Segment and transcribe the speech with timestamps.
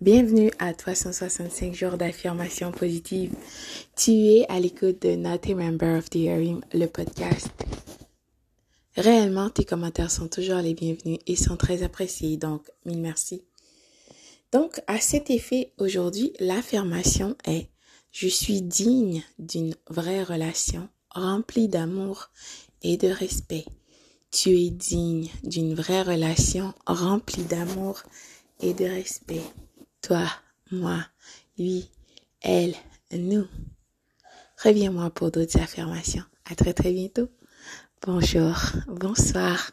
[0.00, 3.34] Bienvenue à 365 jours d'affirmation positive.
[3.96, 7.50] Tu es à l'écoute de Not a Member of the Hearing, le podcast.
[8.96, 13.44] Réellement, tes commentaires sont toujours les bienvenus et sont très appréciés, donc mille merci.
[14.52, 17.68] Donc, à cet effet, aujourd'hui, l'affirmation est
[18.10, 22.30] Je suis digne d'une vraie relation remplie d'amour
[22.82, 23.66] et de respect.
[24.32, 28.02] Tu es digne d'une vraie relation remplie d'amour
[28.62, 29.42] et de respect.
[30.02, 30.26] Toi,
[30.70, 31.04] moi,
[31.58, 31.90] lui,
[32.40, 32.74] elle,
[33.12, 33.46] nous.
[34.64, 36.24] Reviens-moi pour d'autres affirmations.
[36.50, 37.28] À très très bientôt.
[38.06, 38.56] Bonjour,
[38.88, 39.70] bonsoir.